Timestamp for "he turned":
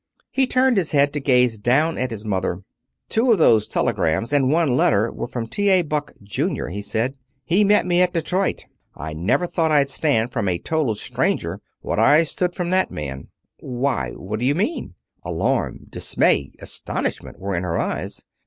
0.31-0.77